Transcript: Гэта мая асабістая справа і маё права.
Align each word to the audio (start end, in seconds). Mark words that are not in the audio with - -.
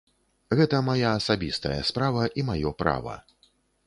Гэта 0.59 0.77
мая 0.85 1.11
асабістая 1.19 1.77
справа 1.89 2.23
і 2.39 2.45
маё 2.49 2.73
права. 2.81 3.15